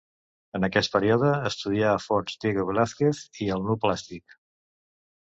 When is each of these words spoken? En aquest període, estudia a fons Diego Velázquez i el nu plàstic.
En 0.59 0.63
aquest 0.67 0.89
període, 0.95 1.29
estudia 1.51 1.91
a 1.91 2.01
fons 2.07 2.41
Diego 2.47 2.67
Velázquez 2.73 3.23
i 3.47 3.55
el 3.61 3.71
nu 3.71 3.81
plàstic. 3.89 4.39